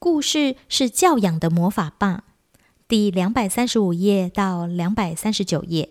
[0.00, 2.24] 故事是教养的魔法棒，
[2.88, 5.90] 第两百三十五页到两百三十九页。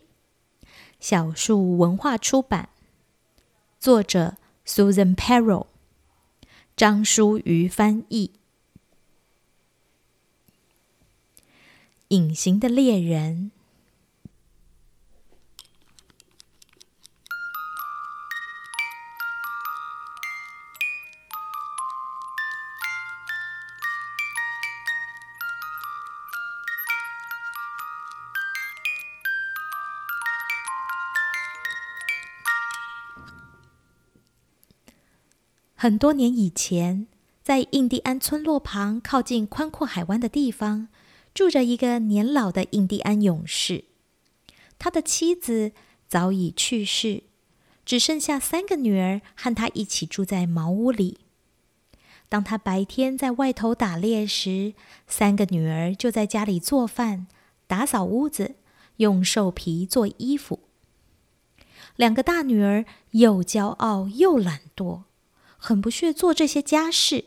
[1.00, 2.70] 小树文化出版，
[3.80, 5.68] 作者 Susan Perrow，
[6.76, 8.32] 张淑瑜翻译。
[12.08, 13.52] 隐形的猎人。
[35.82, 37.08] 很多年以前，
[37.42, 40.90] 在印第安村落旁、靠近宽阔海湾的地方，
[41.34, 43.86] 住着一个年老的印第安勇士。
[44.78, 45.72] 他的妻子
[46.06, 47.24] 早已去世，
[47.86, 51.20] 只剩下三个女儿和他一起住在茅屋里。
[52.28, 54.74] 当他白天在外头打猎时，
[55.08, 57.28] 三个女儿就在家里做饭、
[57.68, 58.56] 打扫屋子、
[58.98, 60.60] 用兽皮做衣服。
[61.96, 65.04] 两个大女儿又骄傲又懒惰。
[65.60, 67.26] 很不屑做这些家事。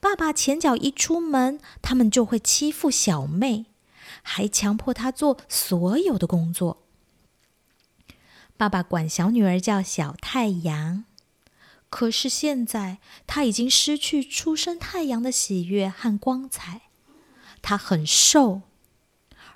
[0.00, 3.66] 爸爸前脚一出门，他们就会欺负小妹，
[4.22, 6.82] 还强迫她做所有的工作。
[8.56, 11.04] 爸爸管小女儿叫小太阳，
[11.90, 16.82] 可是现在她已经失去出生太阳的喜悦和光彩。
[17.62, 18.62] 她很瘦，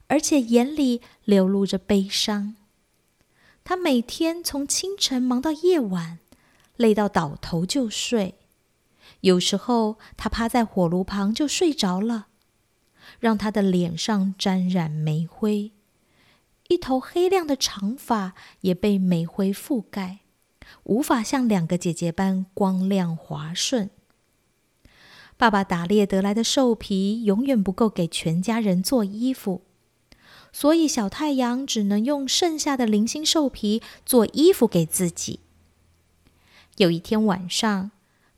[0.06, 2.56] 而且眼里流露着悲伤。
[3.64, 6.18] 她每天从清晨忙到夜晚。
[6.78, 8.36] 累到倒头就睡，
[9.20, 12.28] 有时候他趴在火炉旁就睡着了，
[13.18, 15.72] 让他的脸上沾染煤灰，
[16.68, 20.20] 一头黑亮的长发也被煤灰覆盖，
[20.84, 23.90] 无法像两个姐姐般光亮滑顺。
[25.36, 29.62] 爸爸打猎得来的兽皮永远不够给全家人做衣服，
[30.52, 35.40] 所以小太阳只能用剩下的零星兽皮做衣服给自己。
[36.78, 37.90] 有一天晚上，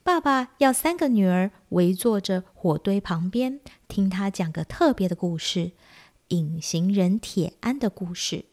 [0.03, 5.73] 爸爸要三个女儿围坐着火堆旁边，听他讲个特别的故事——
[6.29, 8.47] 隐形人铁安的故事。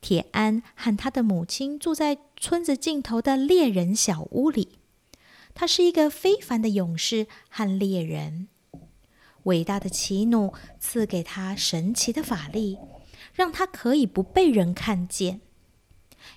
[0.00, 4.78] 铁安和他的母亲住在村子尽头的猎人小屋里。
[5.54, 8.46] 他是一个非凡的勇士和猎人。
[9.42, 12.78] 伟大的奇努赐给他神奇的法力，
[13.34, 15.40] 让他可以不被人看见，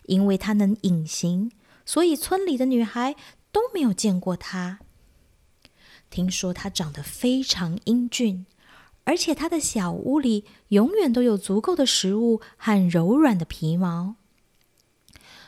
[0.07, 1.51] 因为他能隐形。
[1.85, 3.15] 所以村里的女孩
[3.51, 4.79] 都没有见过他。
[6.09, 8.45] 听说他长得非常英俊，
[9.05, 14.15] 而且他的小屋里永远都有足够的食物和柔软的皮毛。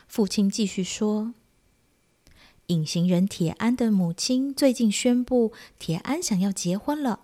[0.08, 1.34] 父亲继续说
[2.68, 7.20] ：“隐形人铁安的母亲最近宣布，铁安想要结婚了，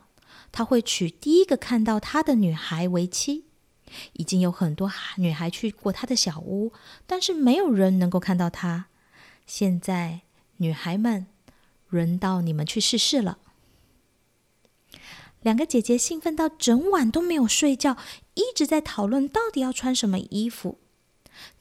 [0.52, 3.44] 他会娶第一个看到他的女孩为妻。
[4.12, 6.72] 已经有很多女孩去过他的小屋，
[7.06, 8.86] 但是没有人能够看到他。”
[9.52, 10.20] 现在，
[10.58, 11.26] 女孩们，
[11.88, 13.38] 轮到你们去试试了。
[15.42, 17.96] 两个姐姐兴奋到整晚都没有睡觉，
[18.34, 20.78] 一直在讨论到底要穿什么衣服。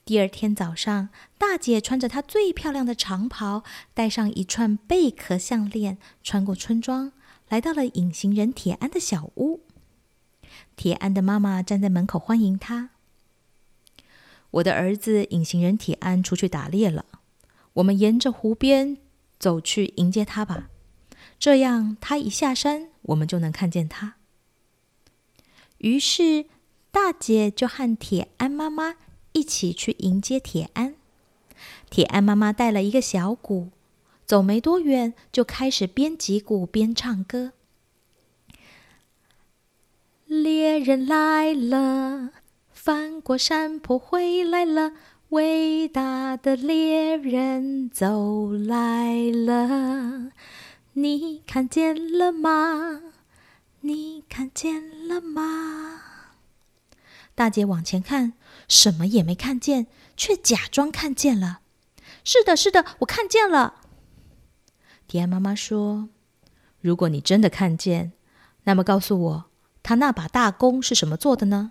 [0.04, 7.10] 第二天早上，大姐穿着她最漂亮的长袍，戴上一串贝壳项链，穿过村庄，
[7.48, 9.62] 来到了隐形人铁安的小屋。
[10.76, 12.90] 铁安的妈妈站在门口欢迎她。
[14.52, 17.06] 我的儿子隐形人铁安出去打猎了。
[17.74, 18.98] 我们沿着湖边
[19.38, 20.68] 走去迎接他吧，
[21.38, 24.16] 这样他一下山，我们就能看见他。
[25.78, 26.46] 于是
[26.90, 28.96] 大姐就和铁安妈妈
[29.32, 30.94] 一起去迎接铁安。
[31.88, 33.70] 铁安妈妈带了一个小鼓，
[34.26, 37.52] 走没多远就开始边击鼓边唱歌
[40.26, 42.30] ：“猎人来了，
[42.72, 44.92] 翻过山坡回来了。”
[45.30, 50.32] 伟大的猎人走来了，
[50.94, 53.00] 你看见了吗？
[53.82, 56.02] 你看见了吗？
[57.36, 58.32] 大姐往前看，
[58.66, 59.86] 什么也没看见，
[60.16, 61.60] 却假装看见了。
[62.24, 63.82] 是的，是的，我看见了。
[65.06, 66.08] 迪安妈妈说
[66.82, 68.10] ：“如果你真的看见，
[68.64, 69.44] 那么告诉我，
[69.84, 71.70] 他那把大弓是什么做的呢？”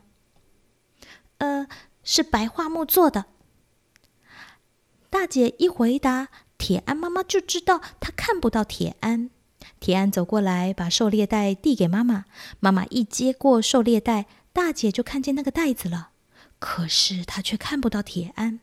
[1.39, 1.67] 呃，
[2.05, 3.25] 是白桦木做的。
[5.09, 9.29] 大姐一回答，铁安妈妈就知道她看不到铁安。
[9.79, 12.25] 铁安走过来，把狩猎袋递给妈妈。
[12.59, 16.11] 妈妈一接过狩猎袋，大姐就看见那个袋子了。
[16.59, 18.59] 可是她却看不到铁安。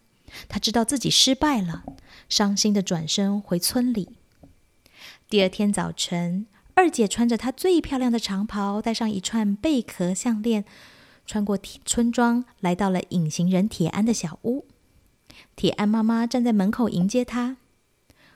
[0.48, 1.84] 她知道自己失败了，
[2.28, 4.10] 伤心的转身回村里。
[5.28, 10.64] 第二天早晨，二姐穿着她最漂亮的长袍，戴上一串贝壳项链，
[11.26, 14.66] 穿过村庄，来到了隐形人铁安的小屋。
[15.54, 17.56] 铁安妈妈站在门口迎接他。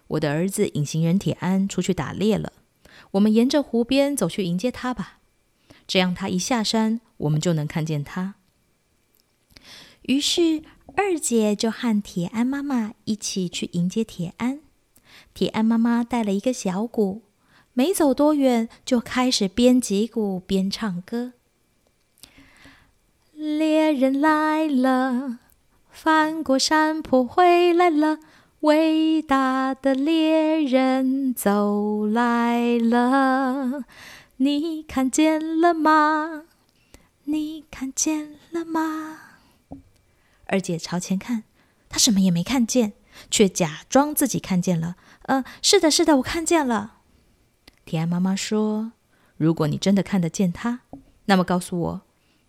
[0.09, 2.53] 我的儿子隐形人铁安出去打猎了，
[3.13, 5.19] 我们沿着湖边走去迎接他吧。
[5.87, 8.35] 这样他一下山，我们就能看见他。
[10.03, 10.63] 于是
[10.97, 14.61] 二姐就和铁安妈妈一起去迎接铁安。
[15.35, 17.23] 铁安妈妈带了一个小鼓，
[17.73, 21.35] 没走多远就开始边击鼓边唱歌。
[23.33, 25.39] 猎人来了，
[26.03, 28.21] 翻过山坡回来了。
[28.61, 33.85] 伟大的猎人走来了，
[34.39, 36.45] 你看见了吗？
[37.25, 39.19] 你看见了吗？
[40.47, 41.45] 二姐朝前看，
[41.91, 42.95] 她什么也没看见，
[43.31, 44.97] 却假装自己看见了。
[45.25, 46.95] 呃，是的，是的，我看见了。
[47.85, 48.93] 铁安妈妈说
[49.37, 50.81] ：“如果你真的看得见他，
[51.27, 52.01] 那么告诉我，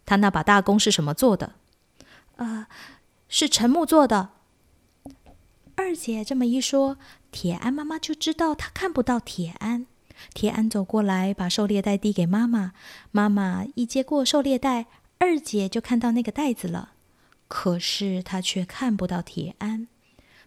[0.05, 1.55] 他那把大弓是什么做的？”
[2.37, 2.65] 呃，
[3.31, 4.31] 是陈木做的。
[5.75, 6.97] 二姐这么一说，
[7.31, 9.87] 铁安妈妈就知道她看不到铁安。
[10.33, 12.73] 铁安走过来，把狩猎袋递给妈妈。
[13.09, 14.87] 妈妈一接过狩猎袋，
[15.17, 16.91] 二姐就看到那个袋子了。
[17.47, 19.87] 可是她却看不到铁安。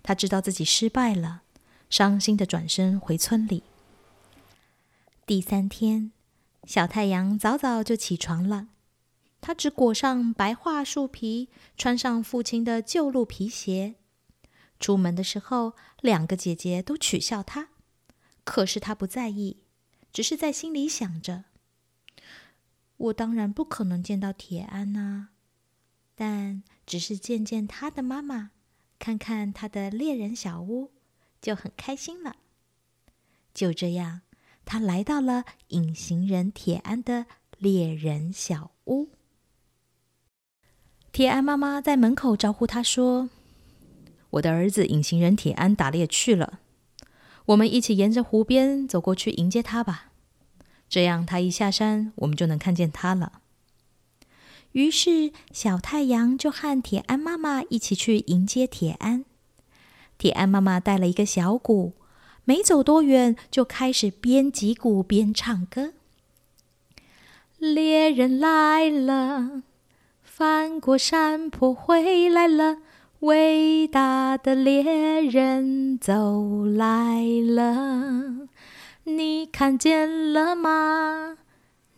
[0.02, 1.40] 她知道自己失败了，
[1.88, 3.62] 伤心的转身回村里。
[5.26, 6.12] 第三天，
[6.64, 8.68] 小太阳早早就起床了。
[9.46, 13.96] 他只裹上白桦树皮，穿上父亲的旧鹿皮鞋。
[14.80, 17.68] 出门的时候，两个姐姐都取笑他，
[18.42, 19.58] 可是他不在意，
[20.10, 21.44] 只是在心里想着
[22.96, 25.28] ：“我当然不可能见到铁安呐，
[26.14, 28.52] 但只是见见他的妈妈，
[28.98, 30.92] 看看他的猎人小屋，
[31.42, 32.36] 就很开心了。”
[33.52, 34.22] 就这样，
[34.64, 37.26] 他来到了隐形人铁安的
[37.58, 39.10] 猎人小屋。
[41.14, 43.30] 铁安妈妈在门口招呼他说。
[44.30, 46.58] 我的儿子隐形人铁安打猎去了，
[47.46, 50.10] 我们一起沿着湖边走过去迎接他吧。
[50.88, 53.34] 这样他一下山，我们就能看见他了。
[54.72, 59.24] 于是小太阳就和铁安妈妈一起去迎接铁安。
[60.18, 61.92] 铁安妈妈带了一个小鼓，
[62.42, 65.92] 没走多远就开始边击鼓边唱歌。
[67.60, 69.62] 猎人来了，
[70.36, 72.78] 翻过山坡回来了。
[73.20, 78.48] 伟大的猎人走来了，
[79.04, 81.38] 你看见了吗？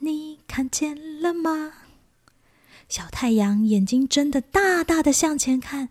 [0.00, 1.72] 你看见了吗？
[2.90, 5.88] 小太阳眼睛睁得大大的向前看，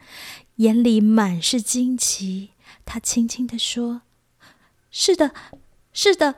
[0.57, 2.51] 眼里满是惊奇。
[2.86, 4.03] 他轻轻地说
[4.91, 5.31] ：“是的，
[5.91, 6.36] 是的，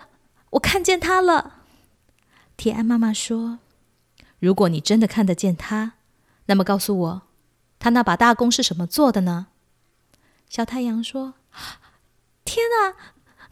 [0.51, 1.63] 我看见他了。”
[2.55, 3.59] 铁安妈妈说
[4.39, 5.95] ：“如果你真的看得见他，
[6.47, 7.21] 那么告诉我。”
[7.79, 9.47] 他那把大弓是什么做的呢？
[10.49, 11.35] 小太阳说
[12.43, 12.95] ：“天哪，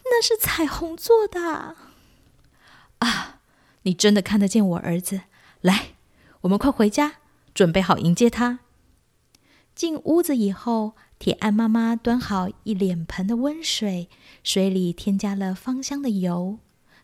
[0.06, 1.76] 那是彩虹做的！”
[3.00, 3.40] 啊，
[3.84, 5.22] 你真的看得见我儿子？
[5.62, 5.90] 来，
[6.42, 7.18] 我们快回家，
[7.54, 8.60] 准备好迎接他。
[9.76, 14.10] 进屋子以后，铁安妈妈端好一脸盆的温水，
[14.42, 16.58] 水里添加了芳香的油。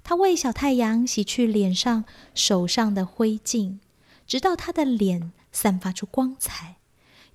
[0.03, 3.77] 她为小太阳洗去脸上、手上的灰烬，
[4.25, 6.77] 直到他的脸散发出光彩。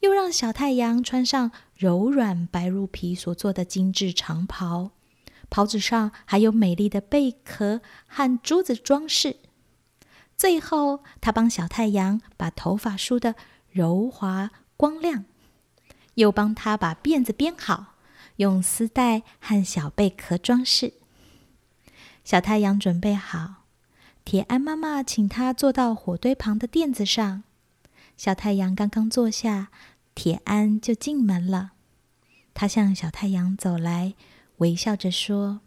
[0.00, 4.90] 又让小太阳穿上柔软白鹿皮所做的精致长袍，
[5.48, 9.38] 袍子上还有美丽的贝壳和珠子装饰。
[10.36, 13.34] 最后，他帮小太阳把头发梳得
[13.70, 15.24] 柔滑光亮，
[16.14, 17.94] 又帮他把辫子编好，
[18.36, 20.92] 用丝带和小贝壳装饰。
[22.22, 23.64] 小太阳准备好，
[24.26, 27.44] 铁安妈妈请他坐到火堆旁的垫子上。
[28.16, 29.70] 小太阳刚刚坐下，
[30.14, 31.72] 铁安就进门了。
[32.54, 34.14] 他向小太阳走来，
[34.58, 35.60] 微笑着说：“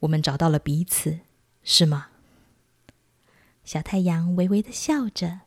[0.00, 1.20] 我们找到了彼此，
[1.62, 2.08] 是吗？”
[3.64, 5.40] 小太阳微微的笑着。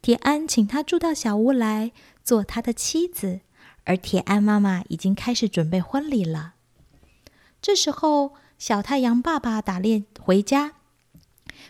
[0.00, 1.92] 铁安请他住到小屋来，
[2.24, 3.40] 做他的妻子。
[3.84, 6.54] 而铁安妈妈已经开始准备婚礼了。
[7.60, 10.74] 这时候，小太阳爸爸打猎回家，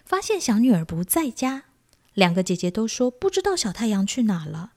[0.05, 1.65] 发现小女儿不在家。
[2.15, 4.73] 两个姐姐都说不知道小太阳去哪了，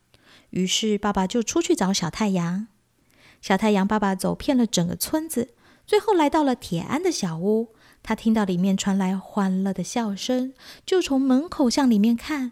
[0.52, 2.68] 于是爸爸就出去找小太阳。
[3.42, 5.54] 小太阳爸爸走遍了整个村子，
[5.86, 7.76] 最后来到了铁安的小屋。
[8.02, 10.54] 他听到里面传来欢乐的笑声，
[10.86, 12.52] 就从门口向里面看。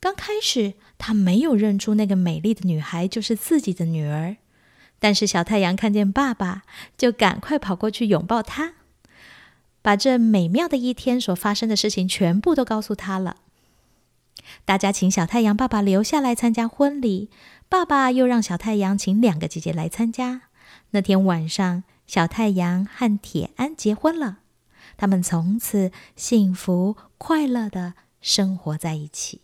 [0.00, 4.36] 刚开始他没有认出那个美丽的女孩就是自己的女儿，
[4.98, 6.62] 但是小太阳看见爸爸，
[6.96, 8.74] 就赶快跑过去拥抱他。
[9.82, 13.36] 把这美妙的一天所发生的事情全部都告诉他了。
[14.64, 17.30] 大家请小太阳爸爸留下来参加婚礼，
[17.68, 20.42] 爸爸又让小太阳请两个姐姐来参加。
[20.90, 24.38] 那天晚上，小太阳和铁安结婚了，
[24.96, 29.40] 他们从此幸福快乐的生活在一起。